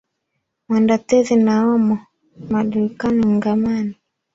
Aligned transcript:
Mwenda 0.67 0.95
thedhi 1.07 1.35
na 1.45 1.53
omo 1.73 1.95
madirkani 2.51 3.23
ngamani 3.35 3.95